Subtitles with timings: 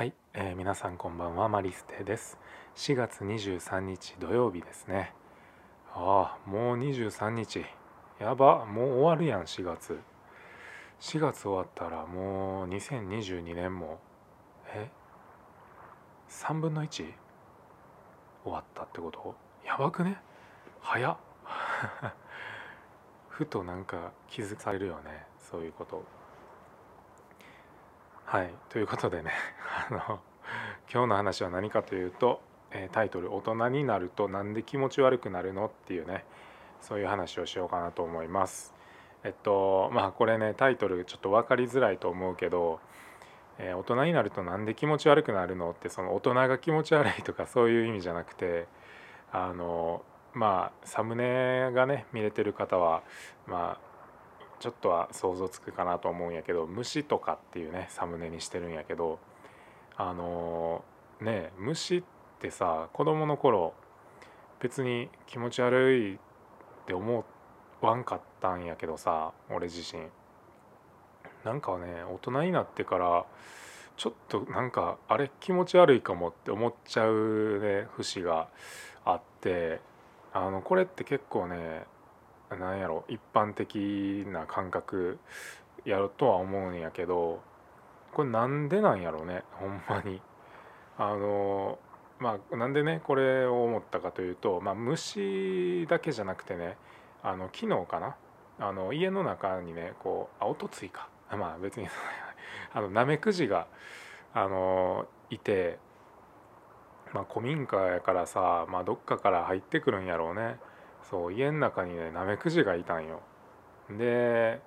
[0.00, 2.38] はい、えー、皆さんこんばんはマリステです。
[2.74, 5.12] 4月23日土曜日ですね。
[5.92, 7.66] ああもう23日。
[8.18, 10.00] やばもう終わるやん4月。
[11.00, 14.00] 4月終わったらもう2022年も。
[14.68, 14.88] え
[16.30, 16.88] ？3分の 1?
[16.88, 19.36] 終わったってこと？
[19.66, 20.16] やばくね？
[20.80, 21.16] 早っ。
[23.28, 26.02] ふとなんか気づかれるよねそういうこと。
[28.24, 29.30] はいということでね。
[29.72, 30.20] あの
[30.92, 32.40] 今日の話は何かというと、
[32.72, 36.24] えタイトル「大人になるとなんで気持ち悪くなるの?」っていうね
[36.80, 38.74] そういう話をしようかなと思います。
[39.22, 42.80] えっとまあこれねタイトルちょっと分かりづらいと思うけど、
[43.58, 48.66] えー、大人になるとなんで気持ち悪くなるのってその大人が気持ち悪いとかそういう意味じゃなくて
[49.30, 50.02] あの
[50.32, 53.02] まあサムネがね見れてる方は
[53.46, 53.90] まあ
[54.58, 59.18] ちょっとは想像つくかなと思うんやけど虫とかっていうねサムネにしてるんやけど
[60.00, 60.82] あの、
[61.20, 62.02] ね虫っ
[62.40, 63.74] てさ子供の頃
[64.58, 66.18] 別に気持ち悪いっ
[66.86, 67.24] て思
[67.82, 70.02] わんかったんやけどさ俺自身。
[71.44, 73.26] なんかね大人になってから
[73.96, 78.48] ちょっとなんかあれ気持ち悪いかもって思っちゃうね節が
[79.04, 79.80] あって
[80.32, 81.84] あのこれって結構ね
[82.50, 85.18] なんやろ一般的な感覚
[85.84, 87.42] やるとは思うんやけど
[88.12, 90.20] これなんでなんやろうねほんまに。
[90.98, 91.78] あの
[92.18, 96.76] まあなんでねこれを思ったかというと、まあ、虫だけじゃなくてね
[97.22, 98.16] あの昨日かな
[98.58, 101.88] あの家の中にねこうあおとついかまあ別に
[102.74, 103.66] あのナメクジが
[104.34, 105.78] あのいて
[107.14, 110.58] まあ古民家やからさ、まあ、どっかから入ってくるんやろうね。
[111.10, 113.22] そう家の中にねナメクジがいたんよ
[113.88, 114.60] で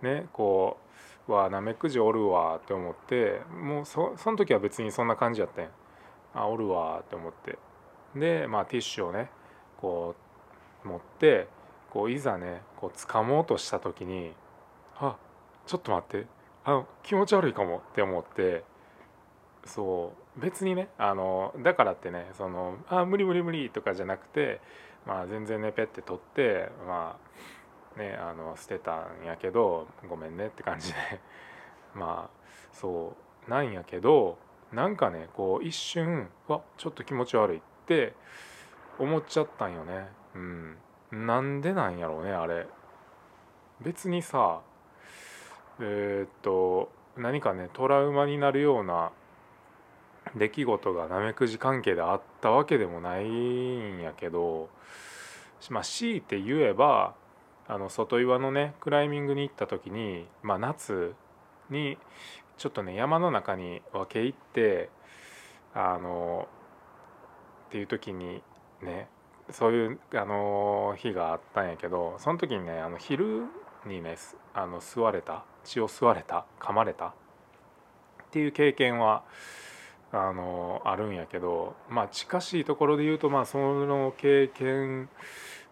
[0.00, 5.68] ねこうわナメクジおるわって思ってもうそその時は別にそんな感じやったん
[6.34, 7.58] あおるわって思って。
[8.14, 9.30] でまあティッシュをね
[9.80, 10.14] こ
[10.84, 11.48] う持って
[11.90, 14.32] こういざねこう掴もうとした時に
[14.96, 15.16] あ
[15.66, 16.26] ちょっと待って
[16.64, 18.64] あ気持ち悪いかもって思って
[19.64, 24.60] そう別にねあのだからってねそのあ無理無理無理とかじゃなくて
[25.06, 27.32] まあ全然ねペッて取ってまあ
[27.96, 30.98] ねあの捨てたんやけどごめんねって感じで。
[31.94, 32.42] まあ
[32.72, 33.14] そ
[33.46, 34.38] うなんやけど
[34.72, 38.14] なんかねこう一瞬わちょっと気持ち悪いって
[38.98, 40.08] 思っちゃったんよね。
[40.34, 40.76] うん。
[41.12, 42.66] なんでなんやろうねあれ。
[43.80, 44.60] 別にさ
[45.80, 49.10] えー、っと何かねトラウマになるような
[50.36, 54.70] 出来事がナメクジ関係であったわけでもないんやけど
[55.70, 57.14] まあ強いて言えば
[57.68, 61.14] あの外岩のねクライミングに行った時に、まあ、夏
[61.70, 61.98] に
[62.58, 64.90] ちょっとね山の中に分け入って
[65.74, 66.48] あの
[67.68, 68.42] っていう時に
[68.82, 69.08] ね
[69.50, 73.44] そういうあの日があったんやけどその時にねあの昼
[73.86, 74.16] にね
[74.54, 77.14] あの吸われた血を吸われた噛まれたっ
[78.30, 79.24] ていう経験は
[80.12, 85.08] あのあるんやけどまあ近しいところで言うとまあその経験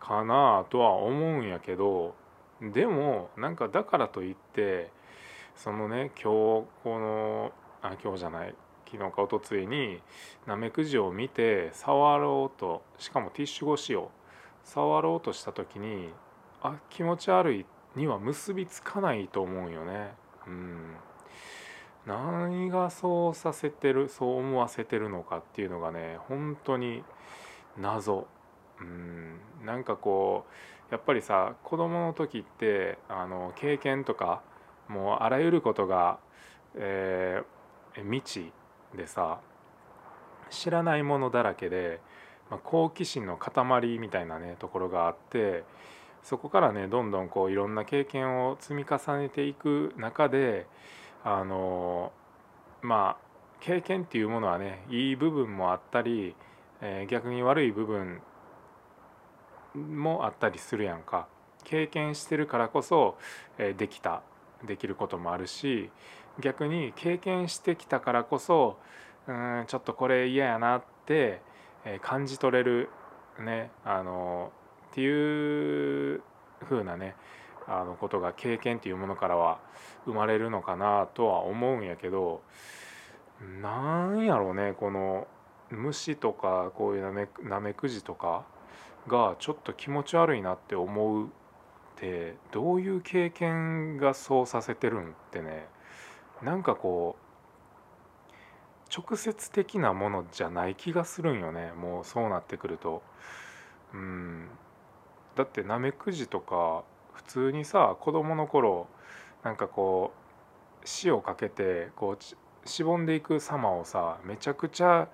[0.00, 2.14] かなとは思うんやけど
[2.60, 4.90] でもなんかだからといって
[5.54, 8.54] そのね今日このあ今日じゃない
[8.90, 10.00] 昨日かおとついに
[10.46, 14.10] ナメクジを見て触ろうとしかもティッシュ越しを
[14.64, 16.10] 触ろうとした時に
[16.62, 20.12] あ気持ち悪いには結びつかないと思うよね。
[20.46, 20.94] うん
[22.06, 27.04] 何がそうさせてるそう思わせてるのかっていうのがね本当に
[27.76, 28.26] 謎
[28.80, 29.18] うん。
[29.64, 30.46] なんかこ
[30.90, 34.42] うやっぱりさ子供の時ってあの経験とか
[34.88, 36.18] もうあらゆることが、
[36.74, 38.52] えー、未知
[38.96, 39.40] でさ
[40.50, 42.00] 知らないものだらけで、
[42.50, 45.64] まあ、好奇心の塊みたいなねところがあって
[46.22, 50.66] そこからねどんどんこういろんな経験を積み重ねていく中で
[51.24, 52.12] あの
[52.80, 53.28] まあ
[53.60, 56.34] 経験っていうものはねいい部分もあったり、
[56.80, 58.22] えー、逆に悪い部分
[59.78, 61.26] もあったりするやんか。
[61.64, 63.18] 経験してるからこそ、
[63.58, 64.22] え、できた
[64.64, 65.90] できることもあるし
[66.40, 68.78] 逆に経験してきたからこそ
[69.26, 71.42] うんちょっとこれ嫌やなって、
[71.84, 72.88] え、感じ取れる
[73.38, 74.52] ねあの
[74.90, 76.22] っていう
[76.68, 77.14] 風なね
[77.66, 79.60] あのことが経験っていうものからは
[80.06, 82.40] 生まれるのかなとは思うんやけど
[83.60, 85.28] なんやろうねこの
[85.70, 88.46] 虫とかこういうナメナメクジとか
[89.08, 91.28] がちょっと気持ち悪いなって思うっ
[91.96, 95.66] てどういう経験がそうさせてるんってね
[96.42, 97.28] なんかこう
[98.96, 101.72] 直接的なものじゃない気がするんよね。
[101.72, 103.02] もうそうなってくると。
[103.92, 104.48] うん。
[105.36, 108.88] だってナメクジとか普通にさ子供の頃
[109.44, 110.12] なんかこ
[110.82, 115.08] う塩かけてこうしぼんでいく様をさめちゃくちゃ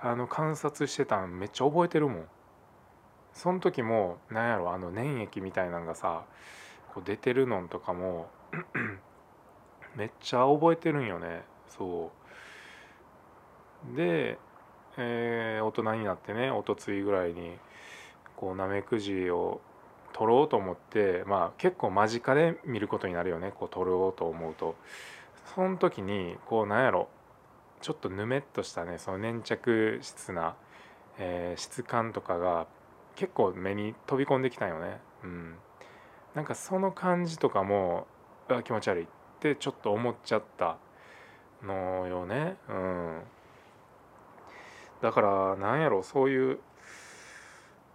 [0.00, 2.24] あの観察してたんめっちゃ覚えてるもん。
[3.32, 6.24] その時もなんやろあの粘液みたいなんがさ
[6.94, 8.28] こう出てるのんとかも
[9.96, 11.42] めっちゃ覚えてるんよね。
[11.68, 12.10] そ
[13.92, 13.96] う。
[13.96, 14.38] で、
[14.96, 17.56] えー、大人になってねおとついぐらいに
[18.36, 19.60] こうナメクジを
[20.12, 23.52] 取ろうと思ってまあ結構間近で見ることになるよね。
[23.54, 24.76] こう取ろうと思うと。
[25.54, 27.08] その時にこうなんやろ
[27.80, 30.54] ちょっとぬめっとしたねその粘着質な、
[31.18, 32.66] えー、質感とかが
[33.16, 35.00] 結構目に飛び込んできたよね。
[35.24, 35.56] うん。
[36.34, 38.06] なんかその感じとかも
[38.48, 39.06] あ気持ち悪いっ
[39.40, 40.78] てちょっと思っちゃった
[41.62, 42.56] のよね。
[42.68, 43.22] うん。
[45.02, 46.58] だからなんやろそういう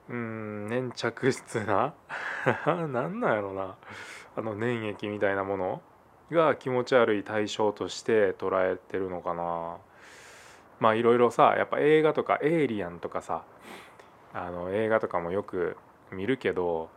[0.10, 1.94] うん粘着質な
[2.66, 3.76] なんなんやろな。
[4.38, 5.82] あの粘液みたいなもの
[6.32, 9.78] が気持ち悪い対象として捉えてるのかな。
[10.80, 13.44] まあいろいろさやっぱ映画とか「エイリアン」とかさ
[14.36, 15.78] あの映画とかもよく
[16.12, 16.90] 見るけど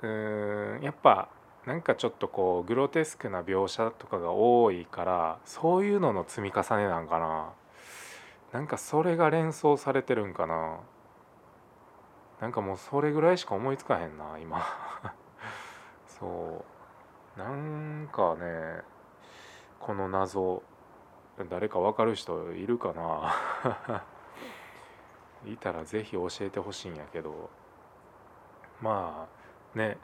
[0.00, 1.28] うーんやっぱ
[1.66, 7.52] なんかちょっとこうグロテスクな描写とかが多いからそういうのの積み重ねなんかな。
[8.52, 10.80] なんかそれが連想されてるんかな。
[12.40, 14.62] なんかもうそれぐらいしか思いつかへんな今。
[16.06, 16.64] そ
[17.36, 17.38] う。
[17.38, 18.82] なんかね
[19.80, 20.62] この謎
[21.50, 24.04] 誰か分かる人いるかな？
[25.46, 27.50] いたら是非教えてほしいんやけど
[28.80, 29.28] ま
[29.74, 29.98] あね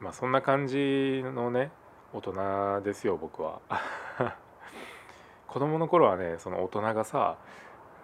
[0.00, 1.70] まあそんな感じのね
[2.12, 3.60] 大人ですよ僕は。
[5.46, 7.36] 子供の頃はねその大人がさ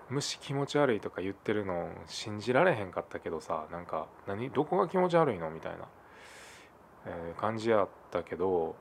[0.09, 4.51] 虫気持ち悪いとか言ってるの信じられへんかったけどさなんか何？
[4.51, 5.51] どこが気持ち悪いの？
[5.51, 5.79] みたいな、
[7.07, 8.77] えー、感じやったけど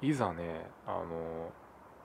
[0.00, 1.50] いざねあの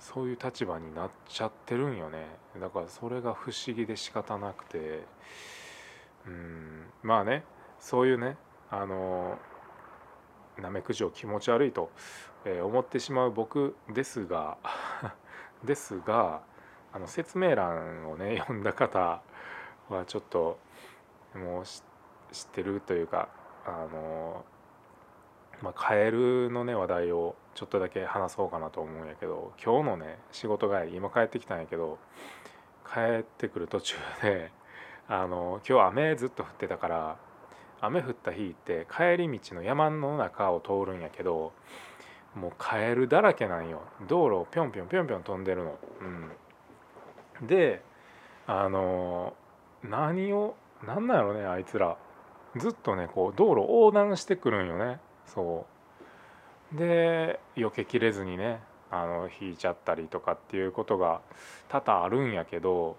[0.04, 2.26] そういう立場になっちゃってるんよね。
[2.60, 5.06] だからそれが不思議で仕方なくて。
[6.26, 7.44] うんまあね
[7.80, 8.38] そういうね
[8.70, 9.38] あの
[10.58, 11.92] ナメクジを気持ち悪いと
[12.46, 14.58] 思ってしまう僕ですが
[15.64, 16.42] ですが
[16.94, 19.22] あの説明欄をね 読んだ方
[19.90, 20.60] はちょっと
[21.36, 21.82] もう知
[22.44, 23.30] ってるというか
[23.66, 24.46] あの
[25.62, 32.00] まあ、カエルのね話題をちょっとだけ話そうかなと思うんやけど今日のね仕事帰り今帰ってきたんやけど
[32.86, 34.52] 帰ってくる途中で
[35.08, 37.18] あの今日雨ずっと降ってたから
[37.82, 41.52] 雨降った日って帰り道の山の中を通るんやけど
[42.36, 43.82] もうカエルだらけなんよ。
[44.08, 45.78] 道路をぴょんぴょんぴょんぴょん飛んでるの。
[47.40, 47.48] うん。
[47.48, 47.84] で
[48.48, 49.36] あの
[49.84, 51.98] 何を何なんやろねあいつら。
[52.56, 55.00] ずっとねこう道路横断してくるんよね。
[55.26, 55.73] そう。
[56.74, 58.60] で避けきれずにね
[58.90, 61.22] あの引いちゃったりとかっていうことが
[61.68, 62.98] 多々あるんやけど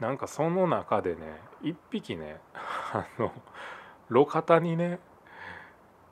[0.00, 2.40] なんかその中でね一匹ね
[2.92, 3.32] あの
[4.10, 4.98] 路肩にね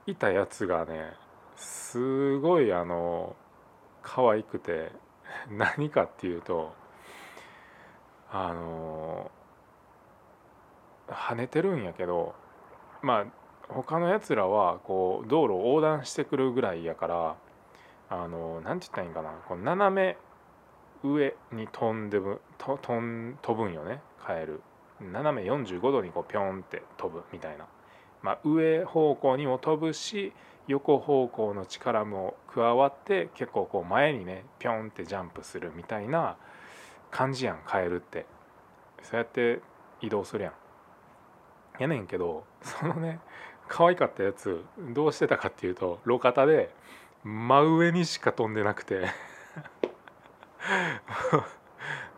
[0.07, 1.13] いたやつがね
[1.57, 3.37] すごいあの
[4.03, 4.93] 可愛くて
[5.51, 6.73] 何かっていうと
[8.31, 9.31] あの
[11.09, 12.35] 跳ねてるんやけど
[13.03, 13.42] まあ
[13.73, 17.37] 他のやつらはこう道路を横断してくるぐらいやから
[18.11, 19.31] あのなんて言ったらいいんかな。
[19.49, 20.17] こう斜め
[21.03, 24.01] 上に飛んでぶと飛ん飛ぶんよね。
[24.25, 24.61] カエル
[25.01, 27.67] 斜め45度にこうピョンって飛ぶみたいな、
[28.23, 30.33] まあ、上方向にも飛ぶし
[30.69, 36.37] 横方向の力も加わって結構こう前にねピョンってジャンプするみたいな
[37.11, 38.27] 感じやんカエルって。
[39.03, 39.61] そうやって
[40.01, 40.53] 移動するやん。
[41.81, 43.19] やねんけどそのね
[43.69, 44.65] 可愛かったやつ
[44.95, 46.75] どうしてたかっていうと路肩で
[47.25, 49.09] 真上にしか飛んでなくて。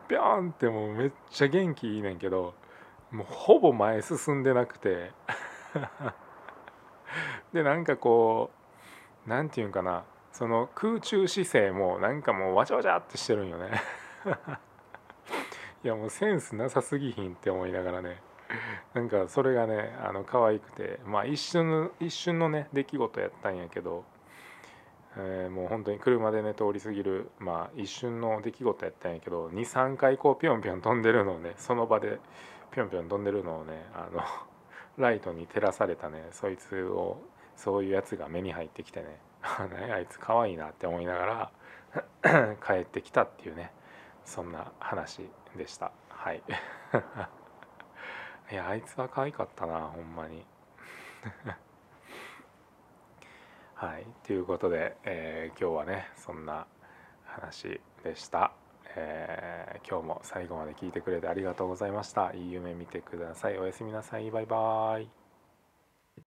[0.06, 2.54] ピョンってもうめっちゃ元気いいねんけど
[3.10, 5.12] もうほぼ前進んでなくて。
[7.52, 8.50] でなんかこ
[9.26, 13.80] う何て言うんかなその空中姿勢もなんかもうわちゃわちゃってしてるんよね。
[15.84, 18.20] いやもうセンスなさすぎひんって思いながらね。
[18.94, 24.04] なんかそれがねあの可愛くてまあ一瞬の一瞬のね出来事やったんやけど、
[25.16, 32.18] えー、もう本当に車でね通り過ぎるまあ一瞬の出来事やったんやけど23回こうピョンピョン飛んでるのをねその場で
[32.70, 34.22] ピョンピョン飛んでるのをねあの
[34.98, 37.18] ライトに照らされたねそいつを
[37.56, 41.50] そういうやつが目に入ってきてねあいつ可愛いなって思いなが
[42.22, 43.70] ら 帰ってきたっていうね
[44.24, 45.92] そんな話でした。
[46.08, 46.42] はい。
[48.50, 50.44] いやあいつは可愛かったなほんまに。
[53.74, 56.66] はいということで、えー、今日はねそんな
[57.24, 58.52] 話でした、
[58.96, 62.32] えー、今日も最後まで聞いてくれてありがとうございました。
[62.34, 63.58] いい夢見てください。
[63.58, 64.30] おやすみなさい。
[64.30, 65.23] バイバーイ。